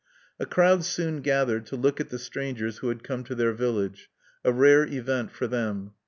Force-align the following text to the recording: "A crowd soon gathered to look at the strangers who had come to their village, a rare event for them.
"A 0.39 0.47
crowd 0.47 0.83
soon 0.83 1.21
gathered 1.21 1.67
to 1.67 1.75
look 1.75 2.01
at 2.01 2.09
the 2.09 2.17
strangers 2.17 2.79
who 2.79 2.87
had 2.89 3.03
come 3.03 3.23
to 3.25 3.35
their 3.35 3.53
village, 3.53 4.09
a 4.43 4.51
rare 4.51 4.83
event 4.87 5.31
for 5.31 5.45
them. 5.45 5.91